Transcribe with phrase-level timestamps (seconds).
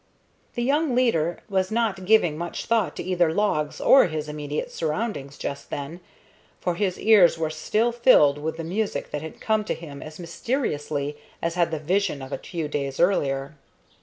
[0.55, 5.37] The young leader was not giving much thought to either logs or his immediate surroundings
[5.37, 5.99] just then,
[6.59, 10.17] for his ears were still filled with the music that had come to him as
[10.17, 13.53] mysteriously as had the vision of a few days earlier.